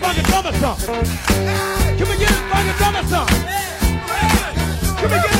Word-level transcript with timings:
fucking 0.00 0.24
drummer 0.24 0.52
some? 0.52 0.76
Can 1.96 2.08
we 2.08 2.16
fucking 2.50 2.76
drummer 2.78 3.04
some? 3.08 3.26
Can 4.96 5.10
we 5.10 5.39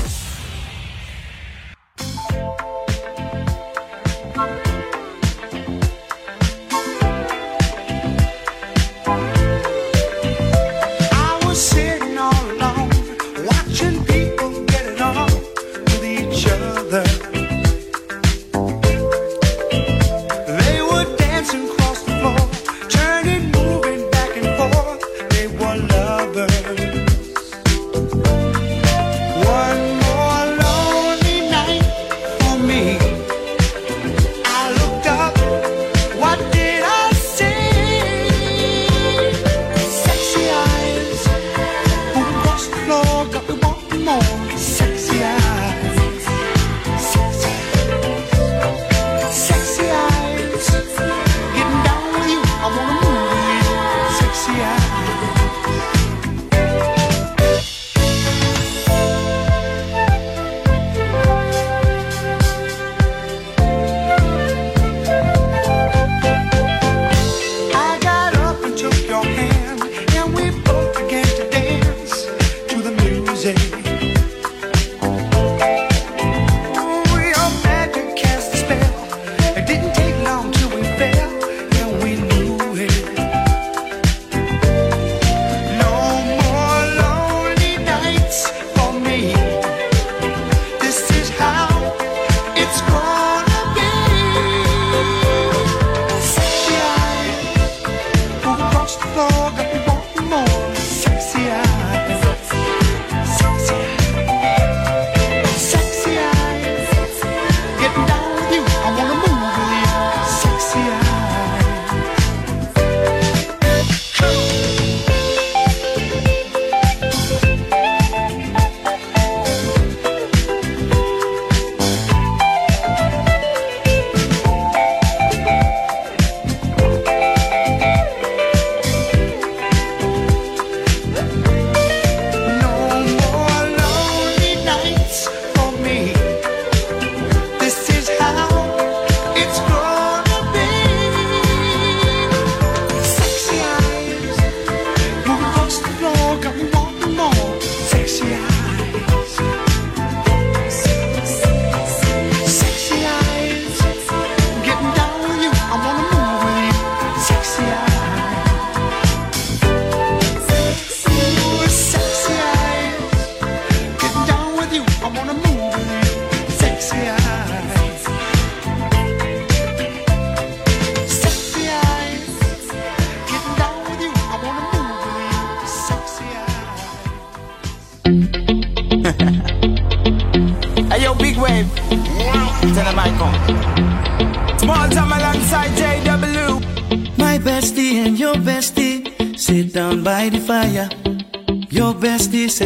Across 99.11 99.70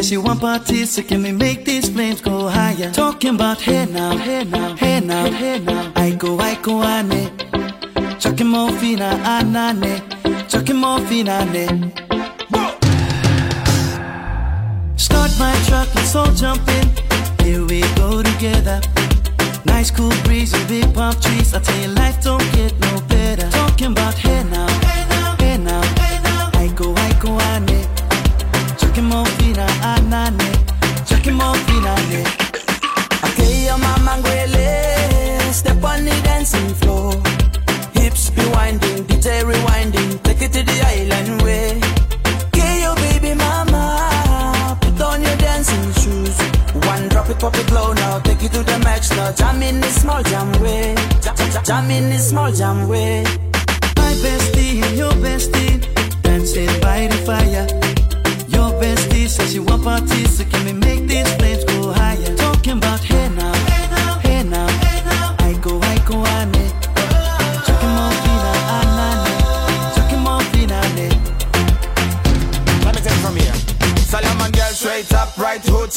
she 0.06 0.16
want 0.16 0.40
parties, 0.40 0.90
so 0.90 1.02
can 1.02 1.20
we 1.22 1.32
make 1.32 1.64
these 1.64 1.88
flames 1.88 2.20
go 2.20 2.48
higher? 2.48 2.92
Talking 2.92 3.34
about 3.34 3.60
hey 3.60 3.86
now, 3.86 4.16
hey 4.16 4.44
now, 4.44 4.76
hey 4.76 5.00
now, 5.00 5.24
hey 5.32 5.58
now. 5.58 5.92
I 5.96 6.10
go, 6.12 6.38
I 6.38 6.54
go, 6.62 6.80
ane. 6.84 7.32
Chucking 8.20 8.46
more 8.46 8.70
fina, 8.78 9.18
anane. 9.24 10.00
Chucking 10.48 10.76
more 10.76 11.00
fina, 11.08 11.44
ne. 11.46 11.66
Start 14.96 15.32
my 15.40 15.54
truck, 15.66 15.92
let's 15.96 16.14
all 16.14 16.32
jump 16.34 16.68
in. 16.68 16.86
Here 17.44 17.64
we 17.66 17.80
go 17.96 18.22
together. 18.22 18.80
Nice 19.64 19.90
cool 19.90 20.12
breeze 20.22 20.52
with 20.52 20.68
big 20.68 20.94
palm 20.94 21.14
trees. 21.14 21.52
I 21.52 21.58
tell 21.58 21.80
you, 21.82 21.88
life 21.88 22.22
don't 22.22 22.46
get 22.52 22.78
no 22.78 23.00
better. 23.08 23.50
Talking 23.50 23.90
about 23.90 24.14
hey 24.14 24.44
now, 24.44 24.68
hey 24.86 25.04
now, 25.08 25.34
hey 25.40 25.58
now. 26.22 26.50
I 26.54 26.72
go, 26.76 26.94
I 26.94 27.12
go, 27.20 27.40
ane. 27.40 27.95
Step 35.56 35.82
on 35.82 36.04
the 36.04 36.10
dancing 36.22 36.74
floor. 36.80 37.12
Hips 37.94 38.30
be 38.30 38.44
winding, 38.50 39.04
DJ 39.04 39.42
rewinding. 39.42 40.22
Take 40.22 40.42
it 40.42 40.52
to 40.52 40.62
the 40.62 40.76
island 40.94 41.40
eh? 41.40 41.44
way. 41.44 41.80
Your 42.82 42.94
baby 42.96 43.34
mama. 43.34 44.78
Put 44.80 45.00
on 45.00 45.22
your 45.22 45.36
dancing 45.36 45.92
shoes. 46.00 46.38
One 46.86 47.08
drop 47.08 47.28
it, 47.30 47.38
pop 47.38 47.56
it 47.56 47.72
now. 47.72 48.20
Take 48.20 48.42
it 48.44 48.52
to 48.52 48.62
the 48.62 48.78
max 48.78 49.10
now. 49.10 49.32
Jam 49.32 49.62
in 49.62 49.80
the 49.80 49.88
small 49.88 50.22
jam 50.22 50.54
eh? 50.54 50.62
way. 50.62 50.94
Jam, 51.64 51.90
in 51.90 52.10
the 52.10 52.18
small 52.18 52.52
jam 52.52 52.86
way. 52.86 53.24
My 53.96 54.12
bestie 54.22 54.82
and 54.82 54.96
your 54.96 55.12
bestie 55.24 55.80
dancing 56.22 56.80
by 56.80 57.08
the 57.08 57.16
fire. 57.26 57.65
Parties, 59.86 60.38
so 60.38 60.44
can 60.46 60.64
we 60.64 60.72
make 60.72 61.05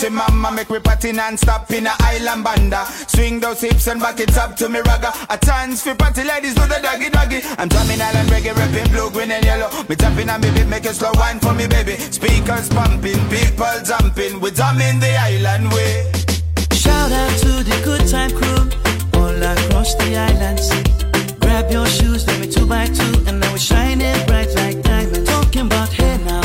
mama 0.10 0.52
Make 0.52 0.70
me 0.70 0.80
party 0.80 1.12
non-stop 1.12 1.72
in 1.72 1.88
a 1.88 1.94
island 2.00 2.44
banda. 2.44 2.86
Swing 3.08 3.40
those 3.40 3.62
hips 3.62 3.88
and 3.88 4.00
back 4.02 4.20
it 4.20 4.38
up 4.38 4.56
to 4.58 4.68
me 4.68 4.80
ragga. 4.80 5.12
A 5.30 5.38
chance 5.38 5.84
for 5.84 5.96
party 5.96 6.24
ladies 6.24 6.54
do 6.56 6.62
the 6.68 6.80
doggy 6.82 7.10
doggy. 7.10 7.40
I'm 7.58 7.70
drumming 7.70 8.02
island 8.02 8.30
reggae, 8.30 8.56
rapping 8.56 8.92
blue, 8.92 9.10
green 9.12 9.32
and 9.32 9.46
yellow. 9.46 9.70
Me 9.88 9.96
tapping 9.96 10.30
on 10.30 10.42
me 10.42 10.52
beat, 10.52 10.68
make 10.68 10.86
it 10.86 10.96
slow 10.96 11.12
wine 11.16 11.40
for 11.40 11.54
me 11.54 11.68
baby. 11.68 11.96
Speakers 11.98 12.70
pumping, 12.70 13.20
people 13.30 13.76
jumping. 13.86 14.40
We 14.42 14.52
drumming 14.52 15.00
the 15.00 15.16
island 15.16 15.72
way. 15.72 16.12
Shout 16.74 17.12
out 17.12 17.32
to 17.40 17.64
the 17.64 17.82
good 17.84 18.08
time 18.08 18.32
crew 18.32 18.70
all 19.20 19.42
across 19.42 19.96
the 19.96 20.18
islands. 20.18 20.70
Grab 21.40 21.72
your 21.72 21.86
shoes, 21.88 22.28
let 22.28 22.40
me 22.40 22.52
two 22.52 22.66
by 22.66 22.86
two, 22.88 23.14
and 23.28 23.40
now 23.40 23.52
we're 23.52 23.58
shining 23.58 24.16
bright 24.28 24.54
like 24.56 24.82
diamonds. 24.82 25.30
Talking 25.30 25.68
about 25.68 25.90
hey 25.90 26.18
now, 26.26 26.39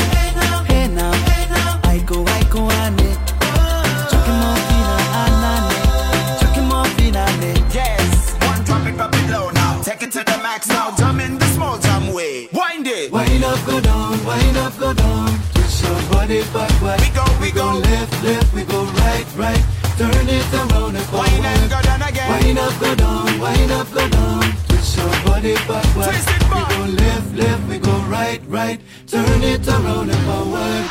now, 10.67 10.95
jam 10.95 11.19
in 11.19 11.37
the 11.37 11.45
small 11.47 11.77
jam 11.79 12.13
way. 12.13 12.47
Wind 12.53 12.87
it. 12.87 13.11
Wind 13.11 13.43
up, 13.43 13.59
go 13.65 13.79
down, 13.79 14.23
wind 14.25 14.57
up, 14.57 14.77
go 14.77 14.93
down. 14.93 15.29
Twist 15.53 15.83
your 15.83 16.01
body 16.11 16.41
backward. 16.53 16.99
We 17.01 17.09
go, 17.09 17.25
we, 17.39 17.45
we 17.47 17.51
go, 17.51 17.73
go 17.73 17.79
left, 17.79 18.23
left, 18.23 18.53
we 18.53 18.63
go 18.63 18.83
right, 18.83 19.25
right. 19.35 19.63
Turn 19.97 20.27
it 20.27 20.53
around 20.53 20.95
and 20.95 21.05
forward. 21.05 21.31
Wind 21.31 21.45
and 21.45 21.69
go 21.71 21.81
down 21.81 22.01
again. 22.01 22.29
Wind 22.29 22.59
up, 22.59 22.79
go 22.79 22.95
down, 22.95 23.39
wind 23.39 23.71
up, 23.71 23.91
go 23.93 24.09
down. 24.09 24.43
Twist 24.67 24.97
your 24.97 25.09
body 25.25 25.55
backward. 25.67 26.09
Twist 26.09 26.29
it 26.29 26.41
back. 26.49 26.69
We 26.69 26.75
go 26.75 27.03
left, 27.03 27.33
left, 27.35 27.67
we 27.69 27.77
go 27.79 27.95
right, 28.09 28.41
right. 28.47 28.79
Turn 29.07 29.43
it 29.43 29.67
around 29.67 30.09
and 30.09 30.25
forward. 30.25 30.85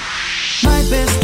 My 0.63 0.81
best 0.89 1.24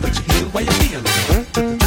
But 0.00 0.16
you 0.16 0.34
heal 0.34 0.48
while 0.48 0.64
you're 0.64 0.72
feeling 0.72 1.83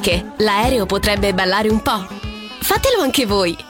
ritmiche. 0.00 0.32
L'aereo 0.38 0.86
potrebbe 0.86 1.34
ballare 1.34 1.68
un 1.68 1.82
po'. 1.82 2.06
Fatelo 2.60 3.02
anche 3.02 3.26
voi. 3.26 3.69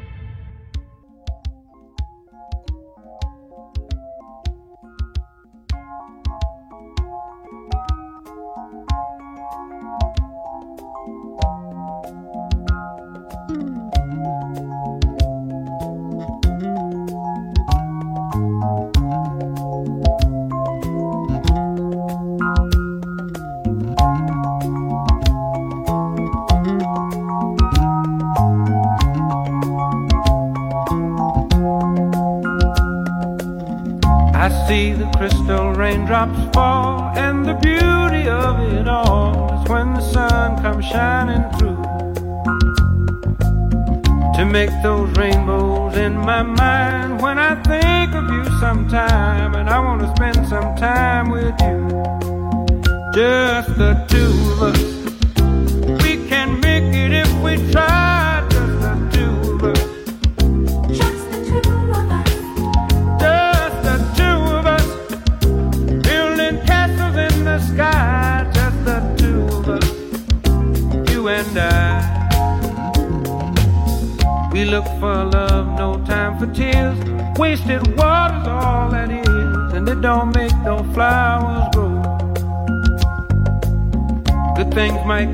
my 85.05 85.25